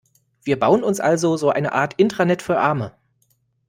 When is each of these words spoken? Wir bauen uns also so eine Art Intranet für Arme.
Wir 0.41 0.59
bauen 0.59 0.83
uns 0.83 0.99
also 0.99 1.37
so 1.37 1.51
eine 1.51 1.73
Art 1.73 1.93
Intranet 1.93 2.41
für 2.41 2.57
Arme. 2.59 2.91